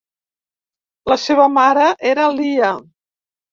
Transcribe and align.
La 1.11 1.17
seva 1.25 1.47
mare 1.59 1.85
era 2.15 2.27
Lia. 2.41 2.75